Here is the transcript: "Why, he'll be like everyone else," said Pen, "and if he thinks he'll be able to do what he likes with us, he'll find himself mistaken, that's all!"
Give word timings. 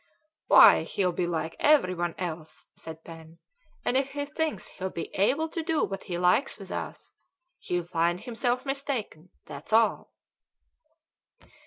"Why, 0.47 0.81
he'll 0.81 1.11
be 1.11 1.27
like 1.27 1.55
everyone 1.59 2.15
else," 2.17 2.65
said 2.73 3.03
Pen, 3.03 3.37
"and 3.85 3.95
if 3.95 4.13
he 4.13 4.25
thinks 4.25 4.65
he'll 4.65 4.89
be 4.89 5.13
able 5.13 5.47
to 5.49 5.61
do 5.61 5.83
what 5.83 6.01
he 6.05 6.17
likes 6.17 6.57
with 6.57 6.71
us, 6.71 7.13
he'll 7.59 7.85
find 7.85 8.19
himself 8.21 8.65
mistaken, 8.65 9.29
that's 9.45 9.71
all!" 9.71 10.11